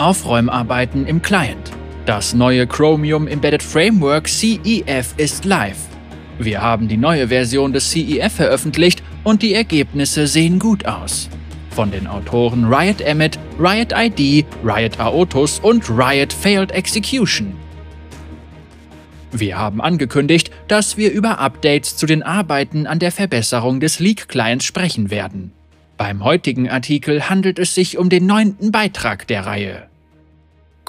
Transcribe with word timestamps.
Aufräumarbeiten 0.00 1.06
im 1.06 1.20
Client. 1.20 1.72
Das 2.06 2.32
neue 2.32 2.66
Chromium 2.66 3.28
Embedded 3.28 3.62
Framework 3.62 4.26
CEF 4.26 5.14
ist 5.18 5.44
live. 5.44 5.76
Wir 6.38 6.62
haben 6.62 6.88
die 6.88 6.96
neue 6.96 7.28
Version 7.28 7.74
des 7.74 7.90
CEF 7.90 8.32
veröffentlicht 8.32 9.02
und 9.24 9.42
die 9.42 9.52
Ergebnisse 9.52 10.26
sehen 10.26 10.58
gut 10.58 10.86
aus. 10.86 11.28
Von 11.70 11.90
den 11.90 12.06
Autoren 12.06 12.64
Riot 12.64 13.02
Emmet, 13.02 13.38
Riot 13.58 13.92
ID, 13.94 14.46
Riot 14.64 14.98
Aotus 14.98 15.58
und 15.58 15.88
Riot 15.90 16.32
Failed 16.32 16.72
Execution. 16.72 17.52
Wir 19.32 19.58
haben 19.58 19.82
angekündigt, 19.82 20.50
dass 20.66 20.96
wir 20.96 21.12
über 21.12 21.38
Updates 21.38 21.98
zu 21.98 22.06
den 22.06 22.22
Arbeiten 22.22 22.86
an 22.86 23.00
der 23.00 23.12
Verbesserung 23.12 23.80
des 23.80 24.00
Leak-Clients 24.00 24.64
sprechen 24.64 25.10
werden. 25.10 25.52
Beim 25.98 26.24
heutigen 26.24 26.70
Artikel 26.70 27.28
handelt 27.28 27.58
es 27.58 27.74
sich 27.74 27.98
um 27.98 28.08
den 28.08 28.24
neunten 28.24 28.72
Beitrag 28.72 29.26
der 29.26 29.44
Reihe. 29.44 29.89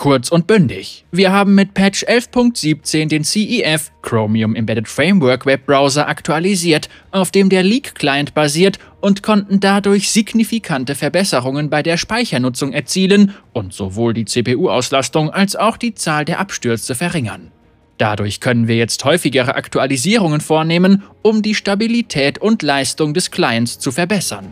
Kurz 0.02 0.30
und 0.30 0.48
bündig. 0.48 1.06
Wir 1.12 1.32
haben 1.32 1.54
mit 1.54 1.76
Patch 1.76 2.06
11.17 2.06 3.08
den 3.08 3.24
CEF 3.24 3.92
Chromium 4.02 4.56
Embedded 4.56 4.88
Framework 4.88 5.46
Webbrowser 5.46 6.08
aktualisiert, 6.08 6.90
auf 7.12 7.30
dem 7.30 7.50
der 7.50 7.62
Leak-Client 7.62 8.34
basiert 8.34 8.80
und 9.00 9.22
konnten 9.22 9.60
dadurch 9.60 10.10
signifikante 10.10 10.96
Verbesserungen 10.96 11.70
bei 11.70 11.84
der 11.84 11.98
Speichernutzung 11.98 12.74
erzielen 12.74 13.36
und 13.54 13.74
sowohl 13.74 14.16
die 14.16 14.26
CPU-Auslastung 14.26 15.30
als 15.30 15.56
auch 15.56 15.78
die 15.78 15.94
Zahl 15.94 16.26
der 16.26 16.40
Abstürze 16.40 16.96
verringern. 16.96 17.52
Dadurch 18.00 18.40
können 18.40 18.68
wir 18.68 18.78
jetzt 18.78 19.06
häufigere 19.06 19.54
Aktualisierungen 19.54 20.42
vornehmen, 20.42 21.04
um 21.22 21.44
die 21.44 21.54
Stabilität 21.54 22.40
und 22.40 22.64
Leistung 22.64 23.14
des 23.14 23.30
Clients 23.30 23.78
zu 23.78 23.92
verbessern. 23.92 24.52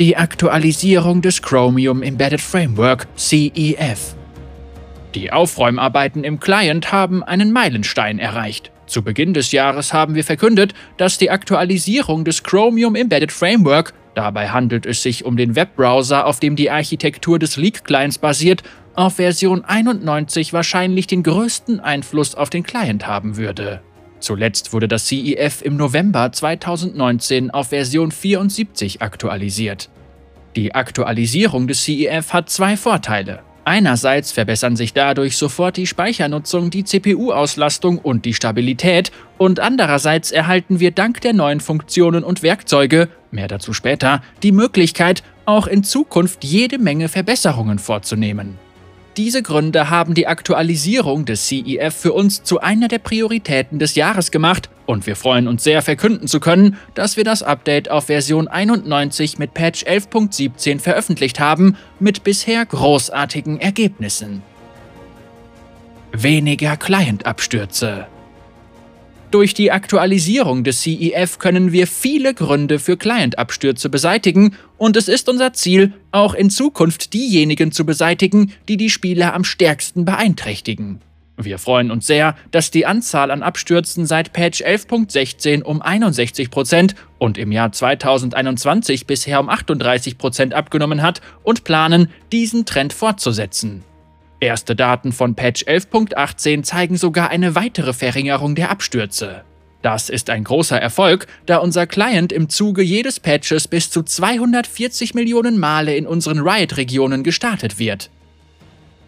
Die 0.00 0.16
Aktualisierung 0.16 1.22
des 1.22 1.40
Chromium 1.40 2.02
Embedded 2.02 2.40
Framework 2.40 3.06
CEF. 3.14 4.16
Die 5.14 5.30
Aufräumarbeiten 5.30 6.24
im 6.24 6.40
Client 6.40 6.90
haben 6.90 7.22
einen 7.22 7.52
Meilenstein 7.52 8.18
erreicht. 8.18 8.72
Zu 8.88 9.02
Beginn 9.02 9.34
des 9.34 9.52
Jahres 9.52 9.92
haben 9.92 10.16
wir 10.16 10.24
verkündet, 10.24 10.74
dass 10.96 11.16
die 11.18 11.30
Aktualisierung 11.30 12.24
des 12.24 12.42
Chromium 12.42 12.96
Embedded 12.96 13.30
Framework, 13.30 13.94
dabei 14.16 14.48
handelt 14.48 14.84
es 14.84 15.00
sich 15.00 15.24
um 15.24 15.36
den 15.36 15.54
Webbrowser, 15.54 16.26
auf 16.26 16.40
dem 16.40 16.56
die 16.56 16.72
Architektur 16.72 17.38
des 17.38 17.56
Leak-Clients 17.56 18.18
basiert, 18.18 18.64
auf 18.96 19.14
Version 19.14 19.64
91 19.64 20.52
wahrscheinlich 20.52 21.06
den 21.06 21.22
größten 21.22 21.78
Einfluss 21.78 22.34
auf 22.34 22.50
den 22.50 22.64
Client 22.64 23.06
haben 23.06 23.36
würde. 23.36 23.80
Zuletzt 24.24 24.72
wurde 24.72 24.88
das 24.88 25.06
CEF 25.06 25.60
im 25.60 25.76
November 25.76 26.32
2019 26.32 27.50
auf 27.50 27.68
Version 27.68 28.10
74 28.10 29.02
aktualisiert. 29.02 29.90
Die 30.56 30.74
Aktualisierung 30.74 31.68
des 31.68 31.84
CEF 31.84 32.32
hat 32.32 32.48
zwei 32.48 32.78
Vorteile. 32.78 33.40
Einerseits 33.66 34.32
verbessern 34.32 34.76
sich 34.76 34.94
dadurch 34.94 35.36
sofort 35.36 35.76
die 35.76 35.86
Speichernutzung, 35.86 36.70
die 36.70 36.84
CPU-Auslastung 36.84 37.98
und 37.98 38.24
die 38.24 38.32
Stabilität 38.32 39.12
und 39.36 39.60
andererseits 39.60 40.32
erhalten 40.32 40.80
wir 40.80 40.90
dank 40.90 41.20
der 41.20 41.34
neuen 41.34 41.60
Funktionen 41.60 42.24
und 42.24 42.42
Werkzeuge, 42.42 43.10
mehr 43.30 43.48
dazu 43.48 43.74
später, 43.74 44.22
die 44.42 44.52
Möglichkeit, 44.52 45.22
auch 45.44 45.66
in 45.66 45.84
Zukunft 45.84 46.44
jede 46.44 46.78
Menge 46.78 47.10
Verbesserungen 47.10 47.78
vorzunehmen. 47.78 48.58
Diese 49.16 49.42
Gründe 49.42 49.90
haben 49.90 50.14
die 50.14 50.26
Aktualisierung 50.26 51.24
des 51.24 51.46
CEF 51.46 51.94
für 51.94 52.12
uns 52.12 52.42
zu 52.42 52.60
einer 52.60 52.88
der 52.88 52.98
Prioritäten 52.98 53.78
des 53.78 53.94
Jahres 53.94 54.32
gemacht 54.32 54.68
und 54.86 55.06
wir 55.06 55.14
freuen 55.14 55.46
uns 55.46 55.62
sehr 55.62 55.82
verkünden 55.82 56.26
zu 56.26 56.40
können, 56.40 56.76
dass 56.94 57.16
wir 57.16 57.22
das 57.22 57.44
Update 57.44 57.90
auf 57.90 58.06
Version 58.06 58.48
91 58.48 59.38
mit 59.38 59.54
Patch 59.54 59.84
11.17 59.84 60.80
veröffentlicht 60.80 61.38
haben, 61.38 61.76
mit 62.00 62.24
bisher 62.24 62.66
großartigen 62.66 63.60
Ergebnissen. 63.60 64.42
Weniger 66.12 66.76
Client-Abstürze 66.76 68.08
durch 69.34 69.52
die 69.52 69.72
Aktualisierung 69.72 70.62
des 70.62 70.82
CEF 70.82 71.40
können 71.40 71.72
wir 71.72 71.88
viele 71.88 72.34
Gründe 72.34 72.78
für 72.78 72.96
Client-Abstürze 72.96 73.88
beseitigen 73.88 74.54
und 74.78 74.96
es 74.96 75.08
ist 75.08 75.28
unser 75.28 75.52
Ziel, 75.52 75.92
auch 76.12 76.34
in 76.34 76.50
Zukunft 76.50 77.12
diejenigen 77.14 77.72
zu 77.72 77.84
beseitigen, 77.84 78.52
die 78.68 78.76
die 78.76 78.90
Spieler 78.90 79.34
am 79.34 79.42
stärksten 79.42 80.04
beeinträchtigen. 80.04 81.00
Wir 81.36 81.58
freuen 81.58 81.90
uns 81.90 82.06
sehr, 82.06 82.36
dass 82.52 82.70
die 82.70 82.86
Anzahl 82.86 83.32
an 83.32 83.42
Abstürzen 83.42 84.06
seit 84.06 84.32
Patch 84.32 84.62
11.16 84.62 85.64
um 85.64 85.82
61% 85.82 86.94
und 87.18 87.36
im 87.36 87.50
Jahr 87.50 87.72
2021 87.72 89.08
bisher 89.08 89.40
um 89.40 89.50
38% 89.50 90.52
abgenommen 90.52 91.02
hat 91.02 91.20
und 91.42 91.64
planen, 91.64 92.08
diesen 92.30 92.66
Trend 92.66 92.92
fortzusetzen. 92.92 93.82
Erste 94.40 94.76
Daten 94.76 95.12
von 95.12 95.34
Patch 95.34 95.64
11.18 95.64 96.62
zeigen 96.62 96.96
sogar 96.96 97.30
eine 97.30 97.54
weitere 97.54 97.92
Verringerung 97.92 98.54
der 98.54 98.70
Abstürze. 98.70 99.44
Das 99.84 100.08
ist 100.08 100.30
ein 100.30 100.42
großer 100.44 100.80
Erfolg, 100.80 101.26
da 101.44 101.58
unser 101.58 101.86
Client 101.86 102.32
im 102.32 102.48
Zuge 102.48 102.82
jedes 102.82 103.20
Patches 103.20 103.68
bis 103.68 103.90
zu 103.90 104.02
240 104.02 105.14
Millionen 105.14 105.58
Male 105.58 105.94
in 105.94 106.06
unseren 106.06 106.40
Riot-Regionen 106.40 107.22
gestartet 107.22 107.78
wird. 107.78 108.08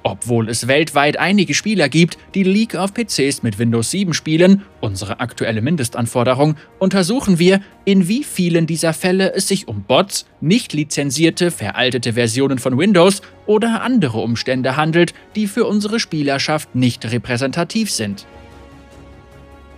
Obwohl 0.08 0.50
es 0.50 0.68
weltweit 0.68 1.18
einige 1.18 1.56
Spieler 1.56 1.90
gibt, 1.90 2.20
die 2.36 2.44
League 2.44 2.76
auf 2.76 2.94
PCs 2.94 3.42
mit 3.42 3.58
Windows 3.58 3.90
7 3.90 4.14
spielen, 4.14 4.62
unsere 4.80 5.20
aktuelle 5.20 5.64
Mindestanforderung, 5.64 6.58
untersuchen 6.78 7.40
wir, 7.40 7.60
in 7.86 8.08
wie 8.08 8.24
vielen 8.24 8.68
dieser 8.68 8.94
Fälle 8.94 9.34
es 9.34 9.48
sich 9.48 9.68
um 9.68 9.82
Bots, 9.82 10.28
nicht 10.42 10.74
lizenzierte, 10.74 11.50
veraltete 11.50 12.14
Versionen 12.14 12.60
von 12.60 12.78
Windows 12.78 13.24
oder 13.48 13.82
andere 13.82 14.20
Umstände 14.20 14.78
handelt, 14.78 15.16
die 15.36 15.48
für 15.48 15.66
unsere 15.66 16.00
Spielerschaft 16.00 16.76
nicht 16.76 17.12
repräsentativ 17.12 17.90
sind. 17.90 18.28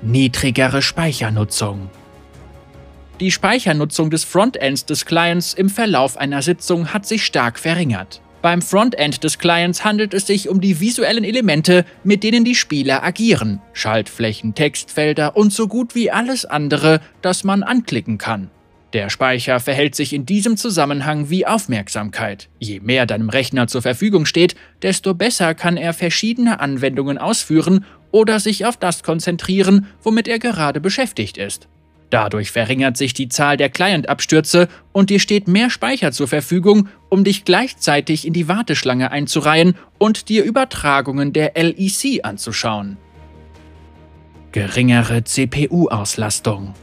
Niedrigere 0.02 0.82
Speichernutzung 0.82 1.90
Die 3.22 3.32
Speichernutzung 3.32 4.10
des 4.10 4.26
Frontends 4.26 4.84
des 4.84 5.06
Clients 5.06 5.54
im 5.54 5.70
Verlauf 5.70 6.18
einer 6.18 6.42
Sitzung 6.42 6.94
hat 6.94 7.06
sich 7.06 7.26
stark 7.26 7.58
verringert. 7.58 8.22
Beim 8.48 8.62
Frontend 8.62 9.26
des 9.26 9.40
Clients 9.40 9.84
handelt 9.84 10.14
es 10.14 10.26
sich 10.26 10.48
um 10.48 10.62
die 10.62 10.80
visuellen 10.80 11.26
Elemente, 11.26 11.84
mit 12.06 12.24
denen 12.24 12.46
die 12.46 12.56
Spieler 12.56 13.04
agieren, 13.04 13.60
Schaltflächen, 13.74 14.56
Textfelder 14.56 15.36
und 15.36 15.52
so 15.52 15.68
gut 15.68 15.96
wie 15.96 16.12
alles 16.12 16.46
andere, 16.46 17.02
das 17.22 17.44
man 17.44 17.62
anklicken 17.62 18.18
kann. 18.18 18.50
Der 18.94 19.10
Speicher 19.10 19.60
verhält 19.60 19.96
sich 19.96 20.14
in 20.14 20.26
diesem 20.26 20.56
Zusammenhang 20.56 21.30
wie 21.30 21.46
Aufmerksamkeit. 21.46 22.48
Je 22.58 22.80
mehr 22.80 23.06
deinem 23.06 23.28
Rechner 23.28 23.68
zur 23.68 23.82
Verfügung 23.82 24.26
steht, 24.26 24.56
desto 24.82 25.14
besser 25.14 25.54
kann 25.54 25.76
er 25.76 25.92
verschiedene 25.92 26.62
Anwendungen 26.62 27.18
ausführen 27.18 27.84
oder 28.12 28.40
sich 28.40 28.66
auf 28.66 28.78
das 28.78 29.04
konzentrieren, 29.04 29.88
womit 30.04 30.30
er 30.30 30.40
gerade 30.40 30.80
beschäftigt 30.80 31.38
ist. 31.38 31.68
Dadurch 32.10 32.52
verringert 32.52 32.96
sich 32.96 33.14
die 33.14 33.28
Zahl 33.28 33.58
der 33.58 33.70
Client-Abstürze 33.70 34.70
und 34.94 35.10
dir 35.10 35.20
steht 35.20 35.48
mehr 35.48 35.70
Speicher 35.70 36.12
zur 36.14 36.28
Verfügung, 36.28 36.88
um 37.10 37.24
dich 37.24 37.44
gleichzeitig 37.44 38.26
in 38.26 38.34
die 38.34 38.48
Warteschlange 38.48 39.12
einzureihen 39.12 39.76
und 39.98 40.30
dir 40.30 40.44
Übertragungen 40.44 41.34
der 41.34 41.54
LEC 41.56 42.24
anzuschauen. 42.24 42.98
Geringere 44.54 45.26
CPU-Auslastung. 45.26 46.74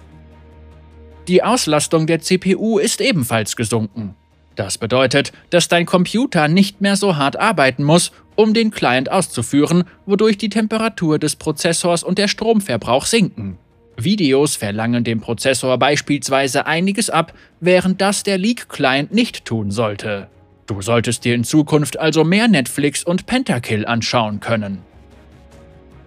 Die 1.26 1.42
Auslastung 1.42 2.06
der 2.06 2.20
CPU 2.20 2.78
ist 2.78 3.00
ebenfalls 3.00 3.56
gesunken. 3.56 4.14
Das 4.56 4.76
bedeutet, 4.76 5.32
dass 5.50 5.68
dein 5.68 5.86
Computer 5.86 6.48
nicht 6.48 6.82
mehr 6.82 6.96
so 6.96 7.16
hart 7.16 7.40
arbeiten 7.40 7.82
muss, 7.82 8.12
um 8.36 8.52
den 8.52 8.70
Client 8.70 9.10
auszuführen, 9.10 9.84
wodurch 10.04 10.36
die 10.36 10.50
Temperatur 10.50 11.18
des 11.18 11.36
Prozessors 11.36 12.04
und 12.04 12.18
der 12.18 12.28
Stromverbrauch 12.28 13.06
sinken. 13.06 13.58
Videos 13.96 14.56
verlangen 14.56 15.04
dem 15.04 15.20
Prozessor 15.20 15.78
beispielsweise 15.78 16.66
einiges 16.66 17.10
ab, 17.10 17.32
während 17.60 18.00
das 18.00 18.22
der 18.22 18.38
Leak-Client 18.38 19.12
nicht 19.12 19.44
tun 19.44 19.70
sollte. 19.70 20.28
Du 20.66 20.80
solltest 20.80 21.24
dir 21.24 21.34
in 21.34 21.44
Zukunft 21.44 21.98
also 21.98 22.24
mehr 22.24 22.48
Netflix 22.48 23.04
und 23.04 23.26
Pentakill 23.26 23.86
anschauen 23.86 24.40
können. 24.40 24.78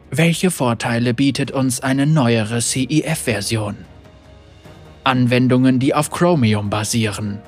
Welche 0.10 0.52
Vorteile 0.52 1.14
bietet 1.14 1.52
uns 1.52 1.82
eine 1.82 2.08
neuere 2.08 2.62
CEF-Version? 2.62 3.76
Anwendungen, 5.04 5.80
die 5.80 5.94
auf 5.94 6.10
Chromium 6.12 6.70
basieren. 6.70 7.40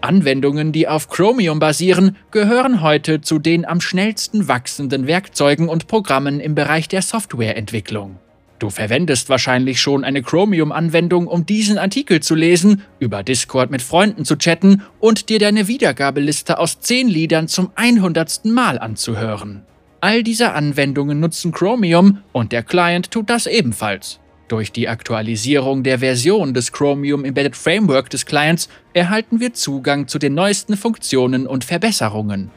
Anwendungen, 0.00 0.72
die 0.72 0.88
auf 0.88 1.08
Chromium 1.08 1.58
basieren, 1.58 2.16
gehören 2.30 2.80
heute 2.80 3.20
zu 3.20 3.38
den 3.38 3.66
am 3.66 3.80
schnellsten 3.80 4.48
wachsenden 4.48 5.06
Werkzeugen 5.06 5.68
und 5.68 5.88
Programmen 5.88 6.40
im 6.40 6.54
Bereich 6.54 6.88
der 6.88 7.02
Softwareentwicklung. 7.02 8.18
Du 8.60 8.68
verwendest 8.68 9.30
wahrscheinlich 9.30 9.80
schon 9.80 10.04
eine 10.04 10.22
Chromium-Anwendung, 10.22 11.26
um 11.26 11.46
diesen 11.46 11.78
Artikel 11.78 12.20
zu 12.20 12.34
lesen, 12.34 12.82
über 12.98 13.22
Discord 13.22 13.70
mit 13.70 13.80
Freunden 13.80 14.26
zu 14.26 14.36
chatten 14.36 14.82
und 15.00 15.30
dir 15.30 15.38
deine 15.38 15.66
Wiedergabeliste 15.66 16.58
aus 16.58 16.78
10 16.78 17.08
Liedern 17.08 17.48
zum 17.48 17.70
100. 17.74 18.44
Mal 18.44 18.78
anzuhören. 18.78 19.62
All 20.02 20.22
diese 20.22 20.52
Anwendungen 20.52 21.20
nutzen 21.20 21.52
Chromium 21.52 22.18
und 22.32 22.52
der 22.52 22.62
Client 22.62 23.10
tut 23.10 23.30
das 23.30 23.46
ebenfalls. 23.46 24.20
Durch 24.48 24.72
die 24.72 24.88
Aktualisierung 24.88 25.82
der 25.82 26.00
Version 26.00 26.52
des 26.52 26.70
Chromium 26.70 27.24
Embedded 27.24 27.56
Framework 27.56 28.10
des 28.10 28.26
Clients 28.26 28.68
erhalten 28.92 29.40
wir 29.40 29.54
Zugang 29.54 30.06
zu 30.06 30.18
den 30.18 30.34
neuesten 30.34 30.76
Funktionen 30.76 31.46
und 31.46 31.64
Verbesserungen. 31.64 32.50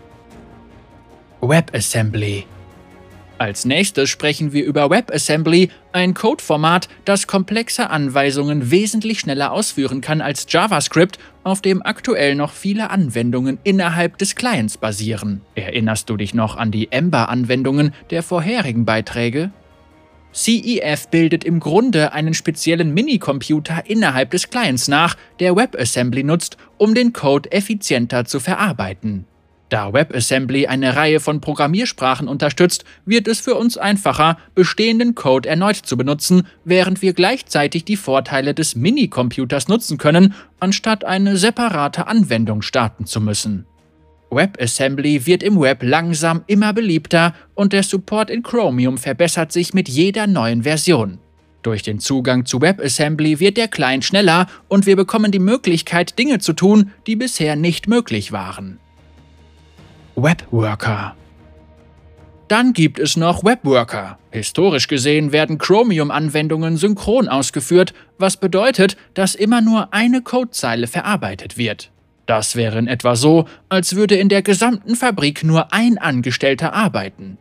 WebAssembly 1.40 2.46
als 3.44 3.66
nächstes 3.66 4.10
sprechen 4.10 4.54
wir 4.54 4.64
über 4.64 4.90
WebAssembly, 4.90 5.70
ein 5.92 6.14
Codeformat, 6.14 6.88
das 7.04 7.28
komplexe 7.28 7.90
Anweisungen 7.90 8.72
wesentlich 8.72 9.20
schneller 9.20 9.52
ausführen 9.52 10.00
kann 10.00 10.22
als 10.22 10.46
JavaScript, 10.48 11.20
auf 11.44 11.62
dem 11.62 11.82
aktuell 11.82 12.36
noch 12.36 12.54
viele 12.54 12.90
Anwendungen 12.90 13.60
innerhalb 13.66 14.18
des 14.18 14.36
Clients 14.38 14.78
basieren. 14.78 15.42
Erinnerst 15.56 16.10
du 16.10 16.16
dich 16.16 16.34
noch 16.34 16.56
an 16.56 16.72
die 16.72 16.94
Ember-Anwendungen 16.94 17.94
der 18.12 18.24
vorherigen 18.24 18.86
Beiträge? 18.86 19.52
CEF 20.34 21.10
bildet 21.10 21.44
im 21.44 21.60
Grunde 21.60 22.14
einen 22.14 22.34
speziellen 22.34 22.94
Minicomputer 22.94 23.84
innerhalb 23.88 24.32
des 24.32 24.50
Clients 24.50 24.88
nach, 24.88 25.18
der 25.42 25.58
WebAssembly 25.58 26.24
nutzt, 26.24 26.56
um 26.78 26.96
den 26.96 27.12
Code 27.12 27.52
effizienter 27.52 28.24
zu 28.24 28.40
verarbeiten. 28.40 29.26
Da 29.74 29.92
WebAssembly 29.92 30.68
eine 30.68 30.96
Reihe 30.96 31.20
von 31.20 31.42
Programmiersprachen 31.42 32.28
unterstützt, 32.28 32.86
wird 33.08 33.28
es 33.28 33.40
für 33.40 33.56
uns 33.56 33.76
einfacher, 33.76 34.38
bestehenden 34.54 35.16
Code 35.16 35.50
erneut 35.50 35.78
zu 35.78 35.98
benutzen, 35.98 36.46
während 36.64 37.02
wir 37.02 37.14
gleichzeitig 37.14 37.84
die 37.84 37.96
Vorteile 37.96 38.54
des 38.54 38.76
Minicomputers 38.76 39.70
nutzen 39.70 39.98
können, 39.98 40.36
anstatt 40.60 41.04
eine 41.04 41.38
separate 41.38 42.06
Anwendung 42.06 42.62
starten 42.62 43.08
zu 43.08 43.20
müssen. 43.20 43.66
WebAssembly 44.30 45.26
wird 45.26 45.42
im 45.42 45.60
Web 45.60 45.82
langsam 45.82 46.44
immer 46.46 46.72
beliebter 46.74 47.34
und 47.56 47.74
der 47.74 47.82
Support 47.82 48.30
in 48.30 48.44
Chromium 48.44 49.00
verbessert 49.00 49.52
sich 49.52 49.74
mit 49.74 49.90
jeder 49.90 50.28
neuen 50.28 50.62
Version. 50.62 51.18
Durch 51.64 51.82
den 51.82 51.98
Zugang 51.98 52.46
zu 52.46 52.62
WebAssembly 52.62 53.40
wird 53.40 53.58
der 53.58 53.70
Client 53.70 54.06
schneller 54.06 54.46
und 54.68 54.86
wir 54.86 54.96
bekommen 54.96 55.32
die 55.32 55.40
Möglichkeit, 55.40 56.20
Dinge 56.20 56.38
zu 56.38 56.54
tun, 56.54 56.92
die 57.08 57.16
bisher 57.16 57.56
nicht 57.56 57.88
möglich 57.88 58.32
waren. 58.32 58.78
Webworker. 60.16 61.16
Dann 62.48 62.74
gibt 62.74 63.00
es 63.00 63.18
noch 63.18 63.44
Webworker. 63.44 64.20
Historisch 64.30 64.88
gesehen 64.88 65.32
werden 65.32 65.58
Chromium-Anwendungen 65.58 66.78
synchron 66.78 67.28
ausgeführt, 67.28 67.96
was 68.20 68.38
bedeutet, 68.38 68.96
dass 69.16 69.34
immer 69.34 69.62
nur 69.62 69.92
eine 69.92 70.22
Codezeile 70.22 70.86
verarbeitet 70.86 71.58
wird. 71.58 71.90
Das 72.28 72.56
wäre 72.56 72.78
in 72.78 72.88
etwa 72.88 73.16
so, 73.16 73.46
als 73.70 73.96
würde 73.96 74.16
in 74.16 74.30
der 74.30 74.44
gesamten 74.44 74.96
Fabrik 74.96 75.44
nur 75.44 75.74
ein 75.74 75.98
Angestellter 75.98 76.74
arbeiten. 76.74 77.40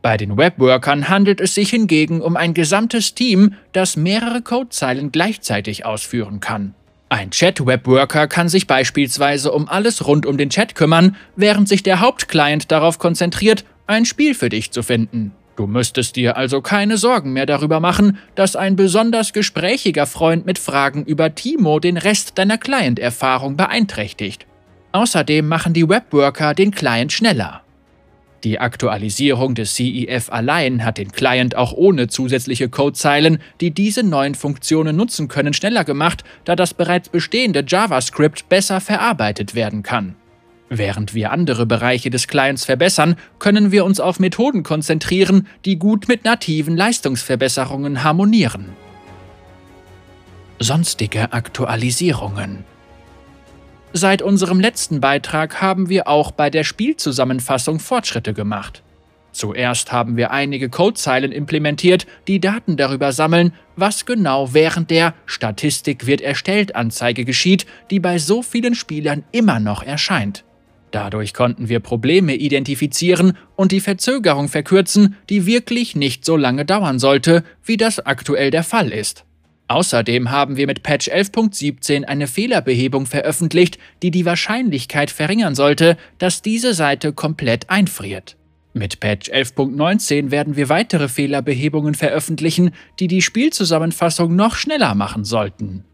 Bei 0.00 0.16
den 0.16 0.36
Webworkern 0.36 1.08
handelt 1.08 1.40
es 1.40 1.54
sich 1.54 1.70
hingegen 1.70 2.20
um 2.20 2.36
ein 2.36 2.54
gesamtes 2.54 3.14
Team, 3.14 3.54
das 3.72 3.96
mehrere 3.96 4.42
Codezeilen 4.42 5.10
gleichzeitig 5.10 5.84
ausführen 5.84 6.38
kann. 6.38 6.74
Ein 7.12 7.30
Chat-Webworker 7.30 8.26
kann 8.26 8.48
sich 8.48 8.66
beispielsweise 8.66 9.52
um 9.52 9.68
alles 9.68 10.06
rund 10.06 10.24
um 10.24 10.38
den 10.38 10.48
Chat 10.48 10.74
kümmern, 10.74 11.14
während 11.36 11.68
sich 11.68 11.82
der 11.82 12.00
Hauptclient 12.00 12.72
darauf 12.72 12.98
konzentriert, 12.98 13.66
ein 13.86 14.06
Spiel 14.06 14.34
für 14.34 14.48
dich 14.48 14.70
zu 14.70 14.82
finden. 14.82 15.32
Du 15.54 15.66
müsstest 15.66 16.16
dir 16.16 16.38
also 16.38 16.62
keine 16.62 16.96
Sorgen 16.96 17.34
mehr 17.34 17.44
darüber 17.44 17.80
machen, 17.80 18.16
dass 18.34 18.56
ein 18.56 18.76
besonders 18.76 19.34
gesprächiger 19.34 20.06
Freund 20.06 20.46
mit 20.46 20.58
Fragen 20.58 21.04
über 21.04 21.34
Timo 21.34 21.80
den 21.80 21.98
Rest 21.98 22.38
deiner 22.38 22.56
Client-Erfahrung 22.56 23.58
beeinträchtigt. 23.58 24.46
Außerdem 24.92 25.46
machen 25.46 25.74
die 25.74 25.86
Webworker 25.86 26.54
den 26.54 26.70
Client 26.70 27.12
schneller. 27.12 27.60
Die 28.44 28.58
Aktualisierung 28.58 29.54
des 29.54 29.76
CEF 29.76 30.28
allein 30.30 30.84
hat 30.84 30.98
den 30.98 31.12
Client 31.12 31.54
auch 31.54 31.72
ohne 31.72 32.08
zusätzliche 32.08 32.68
Codezeilen, 32.68 33.38
die 33.60 33.70
diese 33.70 34.02
neuen 34.02 34.34
Funktionen 34.34 34.96
nutzen 34.96 35.28
können, 35.28 35.54
schneller 35.54 35.84
gemacht, 35.84 36.24
da 36.44 36.56
das 36.56 36.74
bereits 36.74 37.08
bestehende 37.08 37.64
JavaScript 37.66 38.48
besser 38.48 38.80
verarbeitet 38.80 39.54
werden 39.54 39.84
kann. 39.84 40.16
Während 40.68 41.14
wir 41.14 41.30
andere 41.30 41.66
Bereiche 41.66 42.10
des 42.10 42.26
Clients 42.26 42.64
verbessern, 42.64 43.16
können 43.38 43.70
wir 43.70 43.84
uns 43.84 44.00
auf 44.00 44.18
Methoden 44.18 44.64
konzentrieren, 44.64 45.46
die 45.64 45.78
gut 45.78 46.08
mit 46.08 46.24
nativen 46.24 46.76
Leistungsverbesserungen 46.76 48.02
harmonieren. 48.02 48.70
Sonstige 50.58 51.32
Aktualisierungen 51.32 52.64
Seit 53.94 54.22
unserem 54.22 54.58
letzten 54.58 55.00
Beitrag 55.00 55.60
haben 55.60 55.90
wir 55.90 56.08
auch 56.08 56.30
bei 56.30 56.48
der 56.48 56.64
Spielzusammenfassung 56.64 57.78
Fortschritte 57.78 58.32
gemacht. 58.32 58.82
Zuerst 59.32 59.92
haben 59.92 60.16
wir 60.16 60.30
einige 60.30 60.70
Codezeilen 60.70 61.30
implementiert, 61.30 62.06
die 62.26 62.40
Daten 62.40 62.76
darüber 62.76 63.12
sammeln, 63.12 63.52
was 63.76 64.06
genau 64.06 64.54
während 64.54 64.90
der 64.90 65.14
Statistik 65.26 66.06
wird 66.06 66.22
erstellt 66.22 66.74
Anzeige 66.74 67.24
geschieht, 67.26 67.66
die 67.90 68.00
bei 68.00 68.18
so 68.18 68.42
vielen 68.42 68.74
Spielern 68.74 69.24
immer 69.30 69.60
noch 69.60 69.82
erscheint. 69.82 70.44
Dadurch 70.90 71.34
konnten 71.34 71.68
wir 71.68 71.80
Probleme 71.80 72.34
identifizieren 72.34 73.36
und 73.56 73.72
die 73.72 73.80
Verzögerung 73.80 74.48
verkürzen, 74.48 75.16
die 75.28 75.46
wirklich 75.46 75.96
nicht 75.96 76.24
so 76.24 76.36
lange 76.36 76.64
dauern 76.64 76.98
sollte, 76.98 77.44
wie 77.64 77.78
das 77.78 77.98
aktuell 77.98 78.50
der 78.50 78.64
Fall 78.64 78.90
ist. 78.90 79.24
Außerdem 79.72 80.30
haben 80.30 80.58
wir 80.58 80.66
mit 80.66 80.82
Patch 80.82 81.08
11.17 81.08 82.04
eine 82.04 82.26
Fehlerbehebung 82.26 83.06
veröffentlicht, 83.06 83.78
die 84.02 84.10
die 84.10 84.26
Wahrscheinlichkeit 84.26 85.10
verringern 85.10 85.54
sollte, 85.54 85.96
dass 86.18 86.42
diese 86.42 86.74
Seite 86.74 87.14
komplett 87.14 87.70
einfriert. 87.70 88.36
Mit 88.74 89.00
Patch 89.00 89.30
11.19 89.30 90.30
werden 90.30 90.56
wir 90.56 90.68
weitere 90.68 91.08
Fehlerbehebungen 91.08 91.94
veröffentlichen, 91.94 92.72
die 93.00 93.08
die 93.08 93.22
Spielzusammenfassung 93.22 94.36
noch 94.36 94.56
schneller 94.56 94.94
machen 94.94 95.24
sollten. 95.24 95.84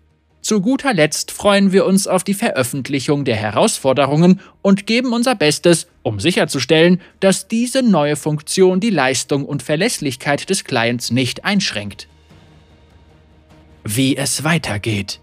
Zu 0.42 0.60
guter 0.60 0.92
Letzt 0.92 1.30
freuen 1.30 1.70
wir 1.70 1.86
uns 1.86 2.08
auf 2.08 2.24
die 2.24 2.34
Veröffentlichung 2.34 3.24
der 3.24 3.36
Herausforderungen 3.36 4.40
und 4.60 4.88
geben 4.88 5.12
unser 5.12 5.36
Bestes, 5.36 5.86
um 6.02 6.18
sicherzustellen, 6.18 7.00
dass 7.20 7.46
diese 7.46 7.84
neue 7.84 8.16
Funktion 8.16 8.80
die 8.80 8.90
Leistung 8.90 9.44
und 9.44 9.62
Verlässlichkeit 9.62 10.50
des 10.50 10.64
Clients 10.64 11.12
nicht 11.12 11.44
einschränkt 11.44 12.08
wie 13.84 14.16
es 14.16 14.44
weitergeht. 14.44 15.20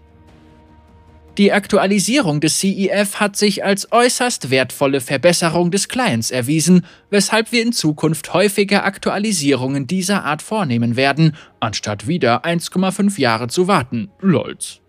Die 1.38 1.52
Aktualisierung 1.52 2.40
des 2.40 2.60
CEF 2.60 3.16
hat 3.16 3.36
sich 3.36 3.62
als 3.62 3.92
äußerst 3.92 4.50
wertvolle 4.50 5.02
Verbesserung 5.02 5.70
des 5.70 5.88
Clients 5.88 6.30
erwiesen, 6.30 6.86
weshalb 7.10 7.52
wir 7.52 7.62
in 7.62 7.72
Zukunft 7.72 8.32
häufiger 8.32 8.84
Aktualisierungen 8.84 9.86
dieser 9.86 10.24
Art 10.24 10.40
vornehmen 10.40 10.96
werden, 10.96 11.36
anstatt 11.60 12.08
wieder 12.08 12.46
1,5 12.46 13.20
Jahre 13.20 13.48
zu 13.48 13.68
warten. 13.68 14.08
Lolz. 14.20 14.80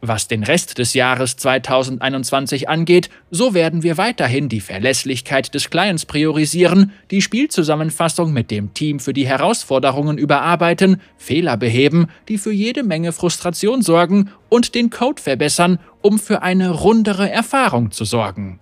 Was 0.00 0.28
den 0.28 0.44
Rest 0.44 0.78
des 0.78 0.94
Jahres 0.94 1.36
2021 1.36 2.68
angeht, 2.68 3.10
so 3.32 3.52
werden 3.52 3.82
wir 3.82 3.98
weiterhin 3.98 4.48
die 4.48 4.60
Verlässlichkeit 4.60 5.52
des 5.54 5.70
Clients 5.70 6.06
priorisieren, 6.06 6.92
die 7.10 7.20
Spielzusammenfassung 7.20 8.32
mit 8.32 8.52
dem 8.52 8.72
Team 8.74 9.00
für 9.00 9.12
die 9.12 9.26
Herausforderungen 9.26 10.16
überarbeiten, 10.16 11.00
Fehler 11.16 11.56
beheben, 11.56 12.06
die 12.28 12.38
für 12.38 12.52
jede 12.52 12.84
Menge 12.84 13.10
Frustration 13.10 13.82
sorgen 13.82 14.30
und 14.48 14.76
den 14.76 14.90
Code 14.90 15.20
verbessern, 15.20 15.80
um 16.00 16.20
für 16.20 16.42
eine 16.42 16.70
rundere 16.70 17.28
Erfahrung 17.28 17.90
zu 17.90 18.04
sorgen. 18.04 18.60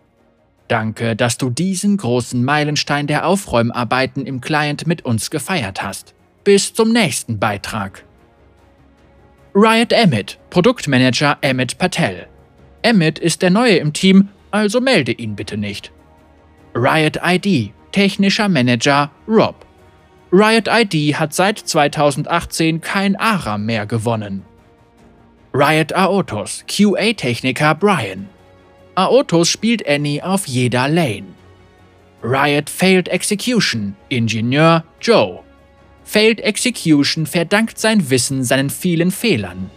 Danke, 0.68 1.16
dass 1.16 1.36
du 1.36 1.50
diesen 1.50 1.98
großen 1.98 2.42
Meilenstein 2.42 3.06
der 3.06 3.26
Aufräumarbeiten 3.26 4.24
im 4.24 4.40
Client 4.40 4.86
mit 4.86 5.04
uns 5.04 5.30
gefeiert 5.30 5.82
hast. 5.82 6.14
Bis 6.44 6.72
zum 6.72 6.92
nächsten 6.92 7.38
Beitrag. 7.38 8.04
Riot 9.58 9.90
Emmett, 9.90 10.36
Produktmanager 10.50 11.38
Emmett 11.40 11.78
Patel. 11.78 12.26
Emmett 12.82 13.18
ist 13.18 13.40
der 13.40 13.48
Neue 13.48 13.78
im 13.78 13.94
Team, 13.94 14.28
also 14.50 14.82
melde 14.82 15.12
ihn 15.12 15.34
bitte 15.34 15.56
nicht. 15.56 15.90
Riot 16.74 17.18
ID, 17.24 17.72
technischer 17.90 18.50
Manager 18.50 19.10
Rob. 19.26 19.64
Riot 20.30 20.68
ID 20.68 21.14
hat 21.14 21.32
seit 21.32 21.58
2018 21.58 22.82
kein 22.82 23.16
ARA 23.16 23.56
mehr 23.56 23.86
gewonnen. 23.86 24.42
Riot 25.54 25.94
Aotos, 25.94 26.62
QA-Techniker 26.68 27.74
Brian. 27.76 28.28
Aotos 28.94 29.48
spielt 29.48 29.88
Annie 29.88 30.22
auf 30.22 30.46
jeder 30.46 30.86
Lane. 30.86 31.34
Riot 32.22 32.68
Failed 32.68 33.08
Execution, 33.08 33.96
Ingenieur 34.10 34.84
Joe. 35.00 35.45
Failed 36.06 36.40
Execution 36.40 37.26
verdankt 37.26 37.78
sein 37.78 38.08
Wissen 38.08 38.44
seinen 38.44 38.70
vielen 38.70 39.10
Fehlern. 39.10 39.70